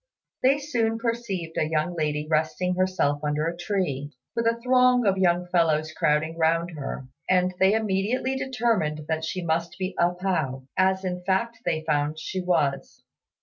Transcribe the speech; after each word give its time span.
They 0.41 0.57
soon 0.57 0.97
perceived 0.97 1.59
a 1.59 1.69
young 1.69 1.93
lady 1.95 2.27
resting 2.27 2.73
herself 2.73 3.23
under 3.23 3.45
a 3.47 3.55
tree, 3.55 4.11
with 4.35 4.47
a 4.47 4.59
throng 4.59 5.05
of 5.05 5.19
young 5.19 5.45
fellows 5.45 5.91
crowding 5.91 6.39
round 6.39 6.71
her, 6.71 7.05
and 7.29 7.53
they 7.59 7.75
immediately 7.75 8.35
determined 8.35 9.05
that 9.07 9.23
she 9.23 9.45
must 9.45 9.77
be 9.77 9.93
A 9.99 10.09
pao, 10.15 10.63
as 10.75 11.05
in 11.05 11.23
fact 11.23 11.59
they 11.67 11.83
found 11.83 12.17
she 12.17 12.41
was. 12.41 13.03